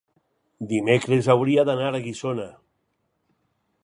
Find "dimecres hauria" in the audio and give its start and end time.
0.69-1.65